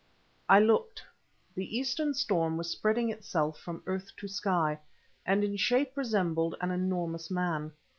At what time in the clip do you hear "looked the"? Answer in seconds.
0.59-1.77